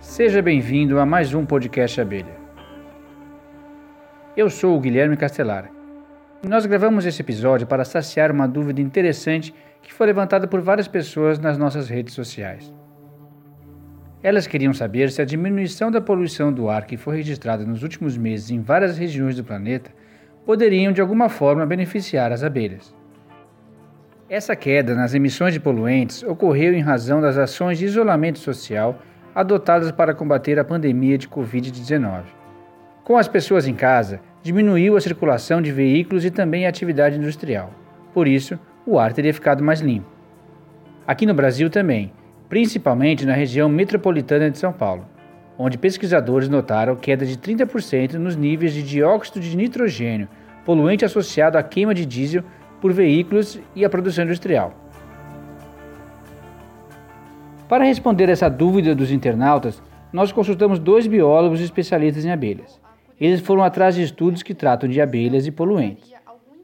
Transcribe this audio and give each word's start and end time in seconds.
Seja 0.00 0.40
bem-vindo 0.40 0.98
a 0.98 1.04
mais 1.04 1.34
um 1.34 1.44
podcast 1.44 2.00
Abelha. 2.00 2.34
Eu 4.34 4.48
sou 4.48 4.74
o 4.74 4.80
Guilherme 4.80 5.14
Castelar 5.14 5.70
e 6.42 6.48
nós 6.48 6.64
gravamos 6.64 7.04
esse 7.04 7.20
episódio 7.20 7.66
para 7.66 7.84
saciar 7.84 8.32
uma 8.32 8.48
dúvida 8.48 8.80
interessante 8.80 9.54
que 9.82 9.92
foi 9.92 10.06
levantada 10.06 10.48
por 10.48 10.62
várias 10.62 10.88
pessoas 10.88 11.38
nas 11.38 11.58
nossas 11.58 11.90
redes 11.90 12.14
sociais. 12.14 12.72
Elas 14.22 14.46
queriam 14.46 14.72
saber 14.72 15.10
se 15.10 15.20
a 15.20 15.24
diminuição 15.26 15.90
da 15.90 16.00
poluição 16.00 16.50
do 16.50 16.70
ar 16.70 16.86
que 16.86 16.96
foi 16.96 17.16
registrada 17.16 17.66
nos 17.66 17.82
últimos 17.82 18.16
meses 18.16 18.50
em 18.50 18.62
várias 18.62 18.96
regiões 18.96 19.36
do 19.36 19.44
planeta 19.44 19.90
poderiam 20.46 20.94
de 20.94 21.02
alguma 21.02 21.28
forma 21.28 21.66
beneficiar 21.66 22.32
as 22.32 22.42
abelhas. 22.42 22.94
Essa 24.30 24.56
queda 24.56 24.94
nas 24.94 25.12
emissões 25.12 25.52
de 25.52 25.60
poluentes 25.60 26.22
ocorreu 26.22 26.72
em 26.72 26.80
razão 26.80 27.20
das 27.20 27.36
ações 27.36 27.78
de 27.78 27.84
isolamento 27.84 28.38
social 28.38 28.98
adotadas 29.34 29.90
para 29.92 30.14
combater 30.14 30.58
a 30.58 30.64
pandemia 30.64 31.16
de 31.16 31.28
Covid-19. 31.28 32.22
Com 33.04 33.16
as 33.16 33.28
pessoas 33.28 33.66
em 33.66 33.74
casa, 33.74 34.20
diminuiu 34.42 34.96
a 34.96 35.00
circulação 35.00 35.60
de 35.60 35.72
veículos 35.72 36.24
e 36.24 36.30
também 36.30 36.66
a 36.66 36.68
atividade 36.68 37.16
industrial. 37.16 37.70
Por 38.12 38.26
isso, 38.26 38.58
o 38.86 38.98
ar 38.98 39.12
teria 39.12 39.34
ficado 39.34 39.62
mais 39.62 39.80
limpo. 39.80 40.06
Aqui 41.06 41.26
no 41.26 41.34
Brasil 41.34 41.68
também, 41.70 42.12
principalmente 42.48 43.26
na 43.26 43.32
região 43.32 43.68
metropolitana 43.68 44.50
de 44.50 44.58
São 44.58 44.72
Paulo, 44.72 45.06
onde 45.58 45.78
pesquisadores 45.78 46.48
notaram 46.48 46.96
queda 46.96 47.26
de 47.26 47.36
30% 47.36 48.14
nos 48.14 48.36
níveis 48.36 48.72
de 48.72 48.82
dióxido 48.82 49.40
de 49.40 49.56
nitrogênio, 49.56 50.28
poluente 50.64 51.04
associado 51.04 51.58
à 51.58 51.62
queima 51.62 51.94
de 51.94 52.06
diesel 52.06 52.42
por 52.80 52.92
veículos 52.92 53.60
e 53.74 53.84
à 53.84 53.90
produção 53.90 54.24
industrial. 54.24 54.74
Para 57.70 57.84
responder 57.84 58.28
essa 58.28 58.50
dúvida 58.50 58.96
dos 58.96 59.12
internautas, 59.12 59.80
nós 60.12 60.32
consultamos 60.32 60.80
dois 60.80 61.06
biólogos 61.06 61.60
especialistas 61.60 62.24
em 62.24 62.32
abelhas. 62.32 62.80
Eles 63.20 63.38
foram 63.38 63.62
atrás 63.62 63.94
de 63.94 64.02
estudos 64.02 64.42
que 64.42 64.56
tratam 64.56 64.88
de 64.88 65.00
abelhas 65.00 65.46
e 65.46 65.52
poluentes. 65.52 66.12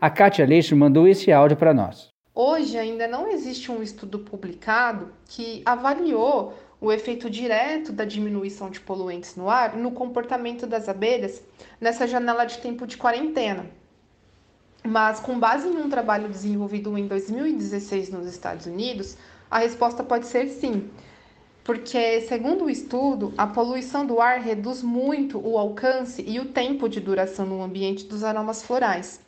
A 0.00 0.08
Kátia 0.08 0.46
Aleixo 0.46 0.74
mandou 0.74 1.06
esse 1.06 1.30
áudio 1.30 1.58
para 1.58 1.74
nós. 1.74 2.08
Hoje 2.34 2.78
ainda 2.78 3.06
não 3.06 3.30
existe 3.30 3.70
um 3.70 3.82
estudo 3.82 4.20
publicado 4.20 5.12
que 5.26 5.60
avaliou 5.66 6.54
o 6.80 6.90
efeito 6.90 7.28
direto 7.28 7.92
da 7.92 8.06
diminuição 8.06 8.70
de 8.70 8.80
poluentes 8.80 9.36
no 9.36 9.50
ar 9.50 9.76
no 9.76 9.90
comportamento 9.90 10.66
das 10.66 10.88
abelhas 10.88 11.44
nessa 11.78 12.06
janela 12.06 12.46
de 12.46 12.56
tempo 12.56 12.86
de 12.86 12.96
quarentena. 12.96 13.66
Mas, 14.82 15.20
com 15.20 15.38
base 15.38 15.68
em 15.68 15.76
um 15.76 15.90
trabalho 15.90 16.30
desenvolvido 16.30 16.96
em 16.96 17.06
2016 17.06 18.10
nos 18.10 18.26
Estados 18.26 18.64
Unidos, 18.64 19.18
a 19.54 19.58
resposta 19.58 20.02
pode 20.02 20.26
ser 20.26 20.48
sim, 20.48 20.90
porque, 21.62 22.22
segundo 22.22 22.64
o 22.64 22.70
estudo, 22.70 23.32
a 23.38 23.46
poluição 23.46 24.04
do 24.04 24.20
ar 24.20 24.40
reduz 24.40 24.82
muito 24.82 25.38
o 25.38 25.56
alcance 25.56 26.24
e 26.26 26.40
o 26.40 26.46
tempo 26.46 26.88
de 26.88 26.98
duração 26.98 27.46
no 27.46 27.62
ambiente 27.62 28.04
dos 28.04 28.24
aromas 28.24 28.64
florais. 28.64 29.20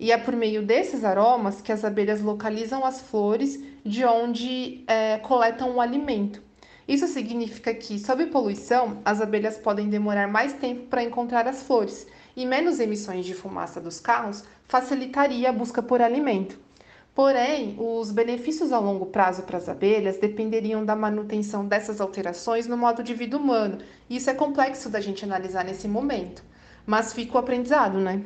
E 0.00 0.10
é 0.10 0.16
por 0.16 0.34
meio 0.34 0.62
desses 0.62 1.04
aromas 1.04 1.60
que 1.60 1.70
as 1.70 1.84
abelhas 1.84 2.22
localizam 2.22 2.82
as 2.82 3.02
flores 3.02 3.62
de 3.84 4.06
onde 4.06 4.82
é, 4.86 5.18
coletam 5.18 5.72
o 5.72 5.80
alimento. 5.82 6.40
Isso 6.88 7.06
significa 7.06 7.74
que, 7.74 7.98
sob 7.98 8.24
poluição, 8.28 9.02
as 9.04 9.20
abelhas 9.20 9.58
podem 9.58 9.90
demorar 9.90 10.28
mais 10.28 10.54
tempo 10.54 10.86
para 10.86 11.02
encontrar 11.02 11.46
as 11.46 11.62
flores, 11.62 12.06
e 12.34 12.46
menos 12.46 12.80
emissões 12.80 13.26
de 13.26 13.34
fumaça 13.34 13.82
dos 13.82 14.00
carros 14.00 14.44
facilitaria 14.66 15.50
a 15.50 15.52
busca 15.52 15.82
por 15.82 16.00
alimento. 16.00 16.63
Porém, 17.14 17.76
os 17.78 18.10
benefícios 18.10 18.72
a 18.72 18.78
longo 18.80 19.06
prazo 19.06 19.44
para 19.44 19.56
as 19.56 19.68
abelhas 19.68 20.18
dependeriam 20.18 20.84
da 20.84 20.96
manutenção 20.96 21.64
dessas 21.64 22.00
alterações 22.00 22.66
no 22.66 22.76
modo 22.76 23.04
de 23.04 23.14
vida 23.14 23.36
humano. 23.36 23.78
E 24.10 24.16
isso 24.16 24.30
é 24.30 24.34
complexo 24.34 24.90
da 24.90 25.00
gente 25.00 25.24
analisar 25.24 25.64
nesse 25.64 25.86
momento. 25.86 26.42
Mas 26.84 27.12
fica 27.12 27.36
o 27.36 27.38
aprendizado, 27.38 27.98
né? 27.98 28.20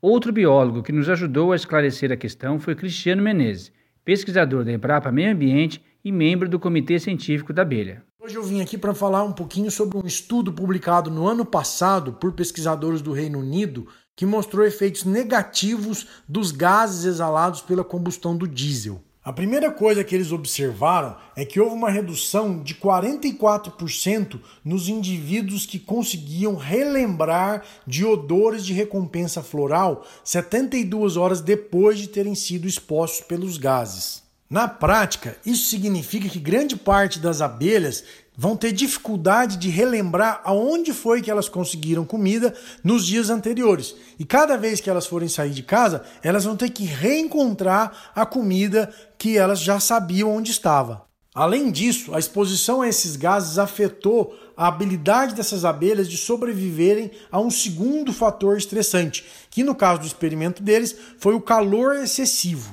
Outro 0.00 0.32
biólogo 0.32 0.82
que 0.82 0.92
nos 0.92 1.10
ajudou 1.10 1.52
a 1.52 1.56
esclarecer 1.56 2.10
a 2.10 2.16
questão 2.16 2.58
foi 2.58 2.74
Cristiano 2.74 3.22
Menezes, 3.22 3.70
pesquisador 4.02 4.64
da 4.64 4.72
Embrapa 4.72 5.12
Meio 5.12 5.32
Ambiente 5.32 5.84
e 6.02 6.10
membro 6.10 6.48
do 6.48 6.58
Comitê 6.58 6.98
Científico 6.98 7.52
da 7.52 7.62
Abelha. 7.62 8.02
Hoje 8.18 8.36
eu 8.36 8.42
vim 8.42 8.62
aqui 8.62 8.78
para 8.78 8.94
falar 8.94 9.22
um 9.22 9.32
pouquinho 9.32 9.70
sobre 9.70 9.98
um 9.98 10.06
estudo 10.06 10.50
publicado 10.50 11.10
no 11.10 11.26
ano 11.26 11.44
passado 11.44 12.14
por 12.14 12.32
pesquisadores 12.32 13.02
do 13.02 13.12
Reino 13.12 13.38
Unido 13.38 13.86
que 14.16 14.26
mostrou 14.26 14.64
efeitos 14.64 15.04
negativos 15.04 16.06
dos 16.28 16.50
gases 16.50 17.04
exalados 17.04 17.60
pela 17.60 17.84
combustão 17.84 18.36
do 18.36 18.46
diesel. 18.46 19.00
A 19.24 19.32
primeira 19.32 19.70
coisa 19.70 20.04
que 20.04 20.14
eles 20.14 20.32
observaram 20.32 21.16
é 21.34 21.46
que 21.46 21.58
houve 21.58 21.74
uma 21.74 21.88
redução 21.88 22.62
de 22.62 22.74
44% 22.74 24.38
nos 24.62 24.86
indivíduos 24.86 25.64
que 25.64 25.78
conseguiam 25.78 26.56
relembrar 26.56 27.62
de 27.86 28.04
odores 28.04 28.66
de 28.66 28.74
recompensa 28.74 29.42
floral 29.42 30.06
72 30.22 31.16
horas 31.16 31.40
depois 31.40 31.98
de 31.98 32.08
terem 32.08 32.34
sido 32.34 32.68
expostos 32.68 33.22
pelos 33.22 33.56
gases. 33.56 34.22
Na 34.50 34.68
prática, 34.68 35.38
isso 35.44 35.70
significa 35.70 36.28
que 36.28 36.38
grande 36.38 36.76
parte 36.76 37.18
das 37.18 37.40
abelhas 37.40 38.04
vão 38.36 38.56
ter 38.56 38.72
dificuldade 38.72 39.56
de 39.56 39.68
relembrar 39.68 40.40
aonde 40.44 40.92
foi 40.92 41.22
que 41.22 41.30
elas 41.30 41.48
conseguiram 41.48 42.04
comida 42.04 42.54
nos 42.82 43.06
dias 43.06 43.30
anteriores. 43.30 43.94
E 44.18 44.24
cada 44.24 44.56
vez 44.56 44.80
que 44.80 44.90
elas 44.90 45.06
forem 45.06 45.28
sair 45.28 45.50
de 45.50 45.62
casa, 45.62 46.02
elas 46.22 46.44
vão 46.44 46.56
ter 46.56 46.70
que 46.70 46.84
reencontrar 46.84 48.12
a 48.14 48.26
comida 48.26 48.92
que 49.16 49.38
elas 49.38 49.60
já 49.60 49.78
sabiam 49.78 50.34
onde 50.34 50.50
estava. 50.50 51.04
Além 51.34 51.70
disso, 51.72 52.14
a 52.14 52.18
exposição 52.18 52.80
a 52.80 52.88
esses 52.88 53.16
gases 53.16 53.58
afetou 53.58 54.38
a 54.56 54.68
habilidade 54.68 55.34
dessas 55.34 55.64
abelhas 55.64 56.08
de 56.08 56.16
sobreviverem 56.16 57.10
a 57.30 57.40
um 57.40 57.50
segundo 57.50 58.12
fator 58.12 58.56
estressante, 58.56 59.24
que 59.50 59.64
no 59.64 59.74
caso 59.74 60.02
do 60.02 60.06
experimento 60.06 60.62
deles 60.62 60.94
foi 61.18 61.34
o 61.34 61.40
calor 61.40 61.96
excessivo. 61.96 62.72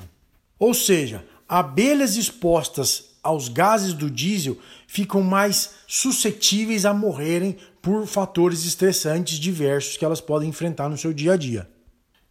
Ou 0.60 0.72
seja, 0.74 1.24
abelhas 1.48 2.16
expostas 2.16 3.11
aos 3.22 3.48
gases 3.48 3.94
do 3.94 4.10
diesel 4.10 4.58
ficam 4.86 5.22
mais 5.22 5.70
suscetíveis 5.86 6.84
a 6.84 6.92
morrerem 6.92 7.56
por 7.80 8.06
fatores 8.06 8.64
estressantes 8.64 9.38
diversos 9.38 9.96
que 9.96 10.04
elas 10.04 10.20
podem 10.20 10.48
enfrentar 10.48 10.88
no 10.88 10.98
seu 10.98 11.12
dia 11.12 11.34
a 11.34 11.36
dia. 11.36 11.68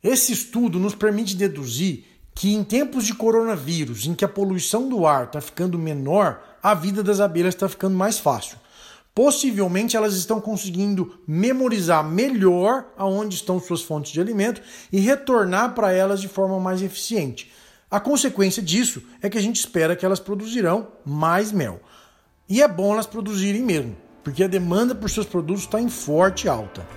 Esse 0.04 0.34
estudo 0.34 0.80
nos 0.80 0.96
permite 0.96 1.36
deduzir 1.36 2.06
que 2.34 2.54
em 2.54 2.64
tempos 2.64 3.06
de 3.06 3.14
coronavírus, 3.14 4.06
em 4.06 4.16
que 4.16 4.26
a 4.26 4.30
poluição 4.30 4.90
do 4.90 5.06
ar 5.06 5.26
está 5.26 5.42
ficando 5.42 5.78
menor, 5.78 6.42
a 6.64 6.74
vida 6.74 7.04
das 7.04 7.20
abelhas 7.20 7.54
está 7.54 7.70
ficando 7.70 7.96
mais 7.96 8.18
fácil. 8.18 8.58
Possivelmente 9.14 9.98
elas 9.98 10.16
estão 10.16 10.40
conseguindo 10.40 11.20
memorizar 11.28 12.04
melhor 12.04 12.86
aonde 12.98 13.36
estão 13.36 13.60
suas 13.60 13.82
fontes 13.82 14.12
de 14.12 14.22
alimento 14.22 14.62
e 14.92 15.00
retornar 15.00 15.76
para 15.76 15.92
elas 15.92 16.22
de 16.22 16.30
forma 16.30 16.60
mais 16.60 16.82
eficiente. 16.82 17.52
A 17.92 18.00
consequência 18.00 18.64
disso 18.64 19.04
é 19.22 19.30
que 19.30 19.38
a 19.38 19.42
gente 19.42 19.58
espera 19.58 19.98
que 19.98 20.06
elas 20.06 20.22
produzirão 20.22 20.88
mais 21.06 21.52
mel. 21.52 21.82
E 22.48 22.62
é 22.62 22.68
bom 22.68 22.94
elas 22.94 23.06
produzirem 23.06 23.62
mesmo, 23.62 23.98
porque 24.24 24.46
a 24.46 24.48
demanda 24.48 24.96
por 24.96 25.10
seus 25.10 25.26
produtos 25.26 25.64
está 25.64 25.82
em 25.82 25.90
forte 25.90 26.48
alta. 26.48 26.88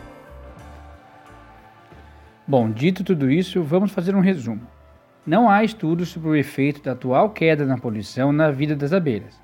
Bom, 2.46 2.70
dito 2.70 3.02
tudo 3.02 3.28
isso, 3.28 3.60
vamos 3.60 3.90
fazer 3.90 4.14
um 4.14 4.20
resumo. 4.20 4.64
Não 5.26 5.50
há 5.50 5.64
estudos 5.64 6.10
sobre 6.10 6.28
o 6.28 6.36
efeito 6.36 6.80
da 6.80 6.92
atual 6.92 7.30
queda 7.30 7.66
na 7.66 7.76
poluição 7.76 8.32
na 8.32 8.52
vida 8.52 8.76
das 8.76 8.92
abelhas, 8.92 9.40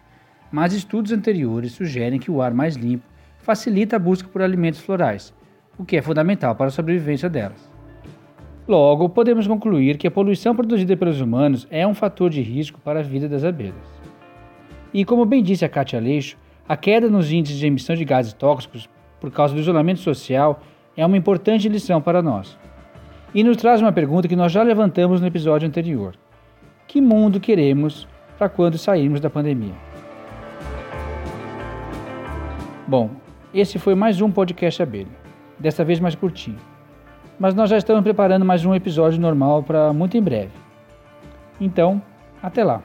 mas 0.53 0.72
estudos 0.72 1.10
anteriores 1.10 1.72
sugerem 1.72 2.21
que 2.21 2.31
o 2.31 2.41
ar 2.41 2.55
mais 2.55 2.77
limpo 2.77 3.06
facilita 3.39 3.97
a 3.97 3.99
busca 3.99 4.28
por 4.28 4.41
alimentos 4.41 4.81
florais, 4.81 5.34
o 5.77 5.84
que 5.84 5.97
é 5.97 6.03
fundamental 6.03 6.55
para 6.55 6.66
a 6.66 6.71
sobrevivência 6.71 7.28
delas. 7.28 7.69
Logo, 8.68 9.09
podemos 9.09 9.47
concluir 9.47 9.97
que 9.97 10.07
a 10.07 10.10
poluição 10.10 10.54
produzida 10.54 10.97
pelos 10.97 11.21
humanos 11.21 11.66
é 11.71 11.86
um 11.86 11.95
fator 11.95 12.30
de 12.30 12.41
risco 12.41 12.78
para 12.80 13.01
a 13.01 13.03
vida 13.03 13.28
das 13.28 13.45
abelhas. 13.45 13.74
E 14.92 15.04
como 15.04 15.24
bem 15.24 15.42
disse 15.42 15.65
a 15.65 15.68
Katia 15.68 15.98
Aleixo, 15.98 16.36
a 16.68 16.77
queda 16.77 17.09
nos 17.09 17.33
índices 17.33 17.59
de 17.59 17.66
emissão 17.66 17.97
de 17.97 18.04
gases 18.04 18.33
tóxicos 18.33 18.89
por 19.18 19.30
causa 19.30 19.54
do 19.54 19.60
isolamento 19.60 20.01
social 20.01 20.60
é 20.97 21.04
uma 21.04 21.16
importante 21.16 21.68
lição 21.68 22.01
para 22.01 22.22
nós. 22.22 22.57
E 23.34 23.42
nos 23.42 23.57
traz 23.57 23.80
uma 23.80 23.92
pergunta 23.92 24.28
que 24.28 24.36
nós 24.36 24.53
já 24.53 24.62
levantamos 24.62 25.21
no 25.21 25.27
episódio 25.27 25.66
anterior: 25.66 26.15
Que 26.86 27.01
mundo 27.01 27.41
queremos 27.41 28.07
para 28.39 28.48
quando 28.48 28.78
sairmos 28.78 29.21
da 29.21 29.30
pandemia? 29.30 29.74
Bom, 32.86 33.10
esse 33.54 33.78
foi 33.78 33.95
mais 33.95 34.21
um 34.21 34.30
podcast 34.30 34.83
Abelha, 34.83 35.07
dessa 35.59 35.84
vez 35.84 36.01
mais 36.01 36.15
curtinho 36.15 36.70
mas 37.41 37.54
nós 37.54 37.71
já 37.71 37.78
estamos 37.78 38.03
preparando 38.03 38.45
mais 38.45 38.66
um 38.66 38.75
episódio 38.75 39.19
normal 39.19 39.63
para 39.63 39.95
muito 39.95 40.15
em 40.15 40.22
breve. 40.22 40.51
Então, 41.59 42.01
até 42.42 42.63
lá! 42.63 42.83